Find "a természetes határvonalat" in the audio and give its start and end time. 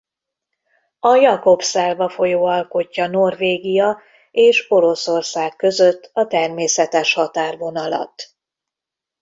6.13-8.23